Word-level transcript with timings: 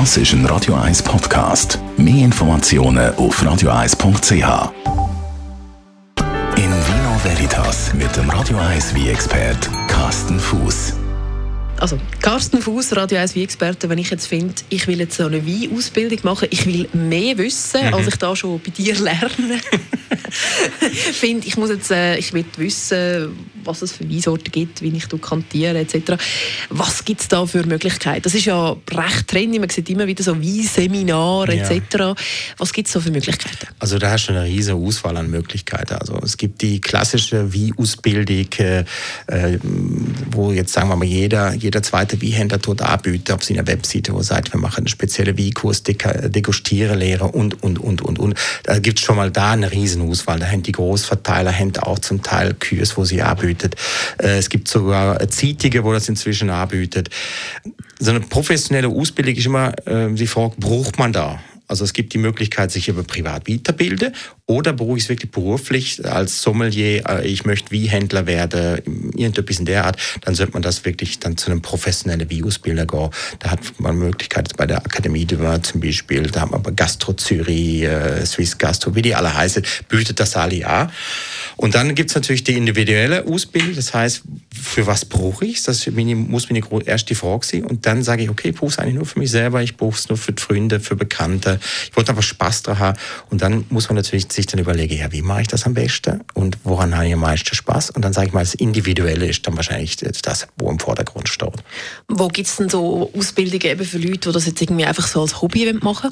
Das 0.00 0.16
ist 0.16 0.32
ein 0.32 0.44
Radio 0.46 0.74
1 0.74 1.04
Podcast. 1.04 1.78
Mehr 1.96 2.24
Informationen 2.24 3.14
auf 3.14 3.40
radio1.ch. 3.40 4.72
In 6.56 6.64
Vino 6.64 7.20
Veritas 7.22 7.94
mit 7.94 8.16
dem 8.16 8.28
Radio 8.28 8.58
1 8.58 8.92
wie 8.96 9.08
expert 9.08 9.70
Carsten 9.86 10.40
Fuß. 10.40 10.94
Also, 11.78 11.96
Carsten 12.20 12.60
Fuß, 12.60 12.96
Radio 12.96 13.18
1 13.18 13.36
Wie-Experte, 13.36 13.88
wenn 13.88 13.98
ich 13.98 14.10
jetzt 14.10 14.26
finde, 14.26 14.54
ich 14.68 14.88
will 14.88 14.98
jetzt 14.98 15.16
so 15.16 15.26
eine 15.26 15.46
Weinausbildung 15.46 16.18
machen, 16.24 16.48
ich 16.50 16.66
will 16.66 16.88
mehr 16.92 17.38
wissen, 17.38 17.86
mhm. 17.86 17.94
als 17.94 18.08
ich 18.08 18.16
da 18.16 18.34
schon 18.34 18.60
bei 18.60 18.70
dir 18.70 18.96
lerne. 18.96 19.60
finde, 21.12 21.46
ich 21.46 21.56
muss 21.56 21.70
jetzt, 21.70 21.90
äh, 21.90 22.16
ich 22.16 22.32
will 22.32 22.44
wissen, 22.56 23.32
was 23.66 23.82
es 23.82 23.92
für 23.92 24.08
Weinsorten 24.08 24.50
gibt, 24.50 24.82
wie 24.82 24.96
ich 24.96 25.08
kantiere 25.20 25.78
etc. 25.78 26.14
Was 26.70 27.04
gibt 27.04 27.20
es 27.20 27.28
da 27.28 27.46
für 27.46 27.64
Möglichkeiten? 27.64 28.22
Das 28.22 28.34
ist 28.34 28.44
ja 28.44 28.76
recht 28.90 29.28
trendy, 29.28 29.58
man 29.58 29.68
sieht 29.68 29.88
immer 29.90 30.06
wieder 30.06 30.22
so 30.22 30.36
Weinseminare 30.40 31.56
etc. 31.56 31.94
Ja. 31.98 32.14
Was 32.58 32.72
gibt 32.72 32.88
es 32.88 32.94
da 32.94 33.00
für 33.00 33.10
Möglichkeiten? 33.10 33.68
Also 33.78 33.98
da 33.98 34.10
hast 34.10 34.26
du 34.26 34.32
eine 34.32 34.44
riesige 34.44 34.76
Auswahl 34.76 35.16
an 35.16 35.30
Möglichkeiten. 35.30 35.94
Also 35.94 36.18
es 36.22 36.36
gibt 36.36 36.62
die 36.62 36.80
klassische 36.80 37.52
Weinausbildung, 37.54 38.46
äh, 38.58 38.84
wo 40.30 40.52
jetzt 40.52 40.72
sagen 40.72 40.88
wir 40.88 40.96
mal 40.96 41.04
jeder, 41.04 41.54
jeder 41.54 41.82
zweite 41.82 42.20
Weihhändler 42.20 42.58
dort 42.58 42.82
anbietet 42.82 43.32
auf 43.32 43.44
seiner 43.44 43.66
Webseite, 43.66 44.12
wo 44.12 44.18
er 44.18 44.24
sagt, 44.24 44.52
wir 44.52 44.60
machen 44.60 44.78
einen 44.78 44.88
speziellen 44.88 45.38
Weinkurs, 45.38 45.82
degustieren 45.82 46.98
Lehre 46.98 47.24
und, 47.24 47.62
und, 47.62 47.78
und, 47.78 48.02
und, 48.02 48.18
und. 48.18 48.34
Da 48.64 48.78
gibt 48.78 48.98
es 48.98 49.04
schon 49.04 49.16
mal 49.16 49.30
da 49.30 49.52
eine 49.52 49.70
riesen 49.70 50.02
Auswahl. 50.02 50.38
Da 50.38 50.46
haben 50.46 50.62
die 50.62 50.72
Großverteiler 50.72 51.52
haben 51.52 51.76
auch 51.78 51.98
zum 51.98 52.22
Teil 52.22 52.54
Kurs, 52.54 52.96
wo 52.96 53.04
sie 53.04 53.22
anbieten. 53.22 53.53
Äh, 53.62 54.38
es 54.38 54.48
gibt 54.48 54.68
sogar 54.68 55.18
Zeitige, 55.28 55.84
wo 55.84 55.92
das 55.92 56.08
inzwischen 56.08 56.50
anbietet. 56.50 57.10
So 57.98 58.10
eine 58.10 58.20
professionelle 58.20 58.88
Ausbildung 58.88 59.34
ist 59.34 59.46
immer 59.46 59.72
äh, 59.86 60.12
die 60.12 60.26
Frage, 60.26 60.54
braucht 60.58 60.98
man 60.98 61.12
da? 61.12 61.38
Also 61.66 61.84
es 61.84 61.92
gibt 61.92 62.12
die 62.12 62.18
Möglichkeit, 62.18 62.70
sich 62.70 62.88
über 62.88 63.02
privat 63.02 63.48
weiterbilden 63.48 64.14
oder 64.46 64.74
brauche 64.74 64.98
ich 64.98 65.08
wirklich 65.08 65.30
beruflich 65.30 66.04
als 66.04 66.42
Sommelier, 66.42 67.08
äh, 67.08 67.26
ich 67.26 67.46
möchte 67.46 67.70
wie 67.70 67.86
Händler 67.86 68.26
werden, 68.26 68.82
irgendetwas 69.16 69.58
in 69.58 69.64
der 69.64 69.86
Art, 69.86 69.96
dann 70.22 70.34
sollte 70.34 70.52
man 70.52 70.62
das 70.62 70.84
wirklich 70.84 71.18
dann 71.20 71.38
zu 71.38 71.50
einem 71.50 71.62
professionellen 71.62 72.28
Wie-Ausbilder 72.28 72.86
gehen. 72.86 73.08
Da 73.38 73.50
hat 73.50 73.60
man 73.78 73.96
Möglichkeit 73.96 74.54
bei 74.56 74.66
der 74.66 74.78
Akademie 74.78 75.24
de 75.24 75.38
Vin 75.38 75.62
zum 75.62 75.80
Beispiel, 75.80 76.22
da 76.24 76.42
haben 76.42 76.64
wir 76.64 76.72
Gastro 76.72 77.14
Zürich, 77.14 77.82
äh, 77.82 78.26
Swiss 78.26 78.58
Gastro, 78.58 78.94
wie 78.94 79.02
die 79.02 79.14
alle 79.14 79.32
heißen, 79.32 79.62
bietet 79.88 80.20
das 80.20 80.36
alle 80.36 80.66
an. 80.66 80.90
Und 81.56 81.74
dann 81.74 81.94
gibt 81.94 82.10
es 82.10 82.14
natürlich 82.14 82.44
die 82.44 82.56
individuelle 82.56 83.26
Ausbildung, 83.26 83.74
das 83.74 83.94
heißt, 83.94 84.22
für 84.54 84.86
was 84.86 85.04
brauche 85.04 85.44
ich 85.44 85.58
es? 85.58 85.62
Das 85.64 85.86
muss 85.86 86.48
meine 86.48 86.62
erste 86.84 87.08
die 87.08 87.14
Frage 87.14 87.44
sein. 87.44 87.64
Und 87.64 87.86
dann 87.86 88.02
sage 88.02 88.22
ich, 88.22 88.30
okay, 88.30 88.50
ich 88.50 88.54
brauche 88.54 88.70
es 88.70 88.78
eigentlich 88.78 88.94
nur 88.94 89.06
für 89.06 89.18
mich 89.18 89.30
selber, 89.30 89.62
ich 89.62 89.76
brauche 89.76 89.96
es 89.96 90.08
nur 90.08 90.16
für 90.16 90.32
die 90.32 90.42
Freunde, 90.42 90.80
für 90.80 90.96
Bekannte. 90.96 91.58
Ich 91.90 91.96
wollte 91.96 92.12
aber 92.12 92.22
Spaß 92.22 92.62
daran 92.62 92.78
haben. 92.78 92.98
Und 93.30 93.42
dann 93.42 93.64
muss 93.68 93.88
man 93.88 93.96
natürlich 93.96 94.30
sich 94.32 94.46
dann 94.46 94.60
überlegen, 94.60 94.96
ja, 94.96 95.10
wie 95.12 95.22
mache 95.22 95.42
ich 95.42 95.48
das 95.48 95.64
am 95.64 95.74
besten 95.74 96.20
und 96.34 96.58
woran 96.64 96.94
habe 96.94 97.06
ich 97.06 97.14
am 97.14 97.20
meisten 97.20 97.54
Spaß? 97.54 97.90
Und 97.90 98.04
dann 98.04 98.12
sage 98.12 98.28
ich 98.28 98.32
mal, 98.32 98.40
das 98.40 98.54
Individuelle 98.54 99.26
ist 99.26 99.46
dann 99.46 99.56
wahrscheinlich 99.56 99.96
das, 99.96 100.46
wo 100.56 100.70
im 100.70 100.78
Vordergrund 100.78 101.28
steht. 101.28 101.62
Wo 102.08 102.28
gibt 102.28 102.48
es 102.48 102.56
denn 102.56 102.68
so 102.68 103.10
Ausbildungen 103.16 103.62
eben 103.62 103.84
für 103.84 103.98
Leute, 103.98 104.28
die 104.28 104.32
das 104.32 104.46
jetzt 104.46 104.60
irgendwie 104.60 104.84
einfach 104.84 105.06
so 105.06 105.22
als 105.22 105.42
Hobby 105.42 105.72
machen? 105.80 106.10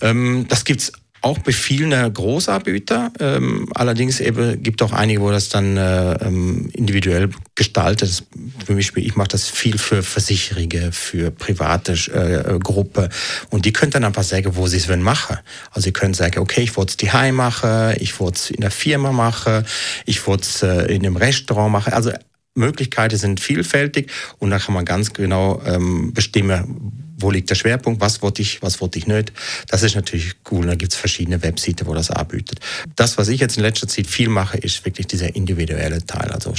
Ähm, 0.00 0.46
das 0.48 0.64
gibt 0.64 0.80
es 0.80 0.92
auch 1.24 1.38
bei 1.38 1.52
vielen 1.52 2.12
Großanbietern. 2.12 3.12
Ähm, 3.18 3.68
allerdings 3.74 4.20
eben 4.20 4.62
gibt 4.62 4.82
auch 4.82 4.92
einige, 4.92 5.22
wo 5.22 5.30
das 5.30 5.48
dann 5.48 5.76
äh, 5.76 6.14
ähm, 6.24 6.68
individuell 6.72 7.30
gestaltet. 7.54 8.24
Für 8.66 8.74
mich, 8.74 8.94
ich 8.96 9.16
mache 9.16 9.28
das 9.28 9.48
viel 9.48 9.78
für 9.78 10.02
Versicherungen, 10.02 10.92
für 10.92 11.30
private 11.30 11.92
äh, 11.92 12.58
Gruppen. 12.58 13.08
Und 13.50 13.64
die 13.64 13.72
können 13.72 13.90
dann 13.90 14.04
einfach 14.04 14.22
sagen, 14.22 14.54
wo 14.56 14.66
sie 14.66 14.76
es 14.76 14.88
machen. 14.88 15.38
Also 15.70 15.84
sie 15.84 15.92
können 15.92 16.12
sagen, 16.12 16.40
okay, 16.40 16.60
ich 16.60 16.76
wollte 16.76 16.90
es 16.90 16.96
daheim 16.98 17.36
machen, 17.36 17.94
ich 17.98 18.20
wollte 18.20 18.36
es 18.36 18.50
in 18.50 18.60
der 18.60 18.70
Firma 18.70 19.10
machen, 19.12 19.64
ich 20.04 20.26
wollte 20.26 20.42
es 20.42 20.62
äh, 20.62 20.94
in 20.94 21.06
einem 21.06 21.16
Restaurant 21.16 21.72
machen. 21.72 21.94
Also 21.94 22.12
Möglichkeiten 22.54 23.16
sind 23.16 23.40
vielfältig 23.40 24.10
und 24.38 24.50
da 24.50 24.58
kann 24.58 24.74
man 24.74 24.84
ganz 24.84 25.12
genau 25.12 25.62
ähm, 25.64 26.12
bestimmen, 26.12 27.03
wo 27.16 27.30
liegt 27.30 27.50
der 27.50 27.54
Schwerpunkt, 27.54 28.00
was 28.00 28.22
wollte 28.22 28.42
ich, 28.42 28.62
was 28.62 28.80
wollte 28.80 28.98
ich 28.98 29.06
nicht. 29.06 29.32
Das 29.68 29.82
ist 29.82 29.94
natürlich 29.94 30.34
cool. 30.50 30.66
Da 30.66 30.74
gibt 30.74 30.92
es 30.92 30.98
verschiedene 30.98 31.42
Webseiten, 31.42 31.86
wo 31.86 31.94
das 31.94 32.10
anbietet. 32.10 32.60
Das, 32.96 33.18
was 33.18 33.28
ich 33.28 33.40
jetzt 33.40 33.56
in 33.56 33.62
letzter 33.62 33.88
Zeit 33.88 34.06
viel 34.06 34.28
mache, 34.28 34.58
ist 34.58 34.84
wirklich 34.84 35.06
dieser 35.06 35.34
individuelle 35.34 36.04
Teil. 36.04 36.30
Also 36.30 36.54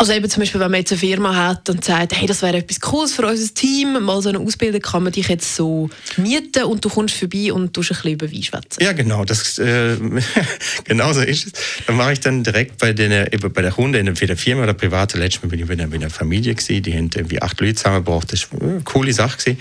also 0.00 0.12
eben 0.12 0.30
zum 0.30 0.42
Beispiel, 0.42 0.60
wenn 0.60 0.70
man 0.70 0.78
jetzt 0.78 0.92
eine 0.92 1.00
Firma 1.00 1.34
hat 1.34 1.68
und 1.68 1.84
sagt, 1.84 2.14
hey, 2.14 2.28
das 2.28 2.42
wäre 2.42 2.58
etwas 2.58 2.80
Cooles 2.80 3.12
für 3.12 3.26
unser 3.26 3.52
Team, 3.52 4.00
mal 4.00 4.22
so 4.22 4.28
eine 4.28 4.38
Ausbildung, 4.38 4.80
kann 4.80 5.02
man 5.02 5.12
dich 5.12 5.26
jetzt 5.26 5.56
so 5.56 5.90
mieten 6.16 6.62
und 6.62 6.84
du 6.84 6.88
kommst 6.88 7.16
vorbei 7.16 7.52
und 7.52 7.74
tust 7.74 7.90
ein 7.90 7.96
bisschen 7.96 8.12
über 8.12 8.30
Wein. 8.30 8.62
Ja, 8.78 8.92
genau, 8.92 9.24
das, 9.24 9.58
äh, 9.58 9.96
genau 10.84 11.12
so 11.12 11.20
ist 11.22 11.46
es. 11.46 11.52
Dann 11.88 11.96
mache 11.96 12.12
ich 12.12 12.20
dann 12.20 12.44
direkt 12.44 12.78
bei, 12.78 12.92
den, 12.92 13.28
bei 13.52 13.60
der 13.60 13.72
Kunde, 13.72 13.98
entweder 13.98 14.36
Firma 14.36 14.62
oder 14.62 14.74
private, 14.74 15.18
letztes 15.18 15.42
Mal 15.42 15.48
bin 15.48 15.58
ich 15.58 15.66
bei 15.66 15.72
einer, 15.72 16.10
Familie 16.10 16.54
gewesen, 16.54 16.80
die 16.84 16.96
haben 16.96 17.10
irgendwie 17.12 17.42
acht 17.42 17.60
Leute 17.60 17.74
zusammengebracht, 17.74 18.32
das 18.32 18.52
war 18.52 18.62
eine 18.62 18.82
coole 18.82 19.12
Sache 19.12 19.38
gewesen. 19.38 19.58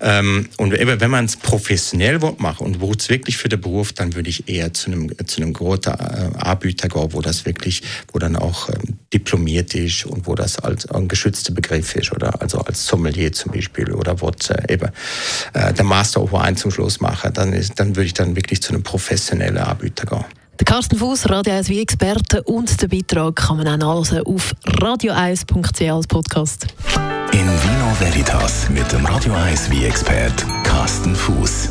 Ähm, 0.00 0.48
und 0.58 0.78
eben, 0.78 1.00
wenn 1.00 1.10
man 1.10 1.24
es 1.24 1.36
professionell 1.36 2.20
machen 2.38 2.66
und 2.66 3.00
es 3.00 3.08
wirklich 3.08 3.36
für 3.36 3.48
den 3.48 3.60
Beruf, 3.60 3.92
dann 3.92 4.14
würde 4.14 4.30
ich 4.30 4.48
eher 4.48 4.72
zu 4.72 4.92
einem, 4.92 5.10
zu 5.26 5.42
einem 5.42 5.52
großen 5.52 5.92
äh, 5.92 6.38
Anbieter 6.38 6.88
gehen, 6.88 7.12
wo 7.12 7.20
das 7.20 7.44
wirklich, 7.46 7.82
wo 8.12 8.20
dann 8.20 8.36
auch 8.36 8.68
ähm, 8.68 8.98
diplomiert 9.12 9.74
ist 9.74 10.06
und 10.06 10.26
wo 10.26 10.34
das 10.34 10.58
als 10.58 10.86
ein 10.90 11.08
geschützter 11.08 11.52
Begriff 11.52 11.94
ist 11.96 12.12
oder 12.12 12.40
also 12.40 12.58
als 12.58 12.86
Sommelier 12.86 13.32
zum 13.32 13.52
Beispiel 13.52 13.92
oder 13.92 14.20
wo 14.20 14.28
äh, 14.28 14.72
eben 14.72 14.90
äh, 15.52 15.72
der 15.72 15.84
Master 15.84 16.22
of 16.22 16.32
Wine 16.32 16.56
zum 16.56 16.70
Schluss 16.70 17.00
mache, 17.00 17.30
dann, 17.30 17.52
ist, 17.52 17.78
dann 17.78 17.96
würde 17.96 18.06
ich 18.06 18.14
dann 18.14 18.36
wirklich 18.36 18.62
zu 18.62 18.72
einem 18.72 18.82
professionellen 18.82 19.58
Anbieter 19.58 20.06
gehen. 20.06 20.24
Der 20.58 20.66
Carsten 20.66 20.96
Fuß, 20.96 21.28
Radio 21.28 21.54
1 21.54 21.68
wie 21.70 21.80
Experte 21.80 22.42
und 22.42 22.80
den 22.80 22.88
Beitrag 22.88 23.36
kann 23.36 23.56
man 23.56 23.68
auch 23.68 24.04
nachlesen 24.04 24.26
auf 24.26 24.54
radio1.ch 24.64 25.90
als 25.90 26.06
Podcast. 26.06 26.66
In 27.32 27.40
Vino 27.40 27.96
Veritas 27.98 28.68
mit 28.68 28.90
dem 28.92 29.04
Radio 29.06 29.32
1 29.32 29.70
wie 29.70 29.84
Expert 29.86 30.44
Carsten 30.62 31.16
Fuß. 31.16 31.70